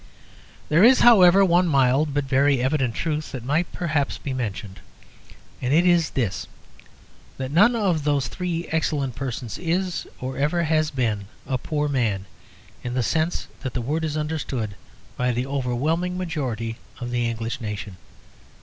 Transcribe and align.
There 0.69 0.83
is, 0.83 1.01
however, 1.01 1.45
one 1.45 1.67
mild 1.67 2.11
but 2.11 2.23
very 2.23 2.59
evident 2.59 2.95
truth 2.95 3.31
that 3.31 3.45
might 3.45 3.71
perhaps 3.71 4.17
be 4.17 4.33
mentioned. 4.33 4.79
And 5.61 5.75
it 5.75 5.85
is 5.85 6.09
this: 6.17 6.47
that 7.37 7.51
none 7.51 7.75
of 7.75 8.03
those 8.03 8.27
three 8.27 8.67
excellent 8.71 9.13
persons 9.15 9.59
is, 9.59 10.07
or 10.19 10.39
ever 10.39 10.63
has 10.63 10.89
been, 10.89 11.27
a 11.45 11.59
poor 11.59 11.87
man 11.87 12.25
in 12.83 12.95
the 12.95 13.03
sense 13.03 13.45
that 13.59 13.75
that 13.75 13.81
word 13.81 14.03
is 14.03 14.17
understood 14.17 14.73
by 15.17 15.31
the 15.31 15.45
overwhelming 15.45 16.17
majority 16.17 16.77
of 16.99 17.11
the 17.11 17.29
English 17.29 17.61
nation. 17.61 17.97